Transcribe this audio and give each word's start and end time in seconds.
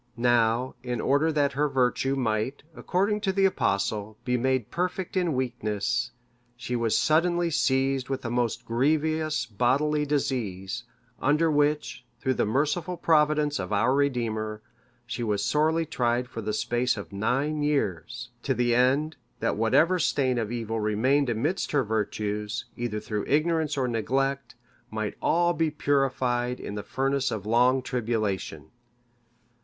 Now, 0.17 0.73
in 0.81 0.99
order 0.99 1.31
that 1.31 1.51
her 1.53 1.69
virtue 1.69 2.15
might, 2.15 2.63
according 2.75 3.21
to 3.21 3.31
the 3.31 3.45
Apostle, 3.45 4.17
be 4.25 4.35
made 4.35 4.71
perfect 4.71 5.15
in 5.15 5.35
weakness, 5.35 6.09
she 6.57 6.75
was 6.75 6.97
suddenly 6.97 7.51
seized 7.51 8.09
with 8.09 8.25
a 8.25 8.31
most 8.31 8.65
grievous 8.65 9.45
bodily 9.45 10.07
disease, 10.07 10.85
under 11.21 11.51
which, 11.51 12.03
through 12.19 12.33
the 12.33 12.47
merciful 12.47 12.97
providence 12.97 13.59
of 13.59 13.71
our 13.71 13.93
Redeemer, 13.93 14.63
she 15.05 15.21
was 15.21 15.45
sorely 15.45 15.85
tried 15.85 16.27
for 16.27 16.41
the 16.41 16.51
space 16.51 16.97
of 16.97 17.13
nine 17.13 17.61
years; 17.61 18.31
to 18.41 18.55
the 18.55 18.73
end, 18.73 19.17
that 19.39 19.55
whatever 19.55 19.99
stain 19.99 20.39
of 20.39 20.51
evil 20.51 20.79
remained 20.79 21.29
amidst 21.29 21.73
her 21.73 21.83
virtues, 21.83 22.65
either 22.75 22.99
through 22.99 23.25
ignorance 23.27 23.77
or 23.77 23.87
neglect, 23.87 24.55
might 24.89 25.13
all 25.21 25.53
be 25.53 25.69
purified 25.69 26.59
in 26.59 26.73
the 26.73 26.81
furnace 26.81 27.29
of 27.29 27.45
long 27.45 27.83
tribulation. 27.83 28.71